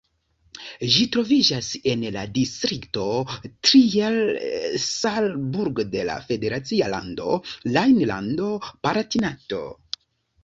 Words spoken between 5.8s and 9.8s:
de la federacia lando Rejnlando-Palatinato.